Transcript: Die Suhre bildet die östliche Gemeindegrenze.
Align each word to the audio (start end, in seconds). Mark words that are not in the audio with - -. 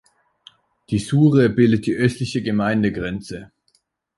Die 0.89 0.97
Suhre 0.97 1.49
bildet 1.49 1.85
die 1.85 1.93
östliche 1.93 2.41
Gemeindegrenze. 2.41 3.51